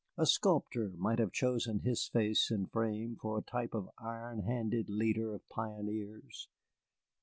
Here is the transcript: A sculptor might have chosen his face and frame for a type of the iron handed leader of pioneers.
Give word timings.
A 0.17 0.25
sculptor 0.25 0.91
might 0.97 1.19
have 1.19 1.31
chosen 1.31 1.81
his 1.81 2.07
face 2.07 2.49
and 2.49 2.71
frame 2.71 3.17
for 3.21 3.37
a 3.37 3.43
type 3.43 3.75
of 3.75 3.85
the 3.85 4.03
iron 4.03 4.39
handed 4.39 4.89
leader 4.89 5.31
of 5.35 5.47
pioneers. 5.47 6.47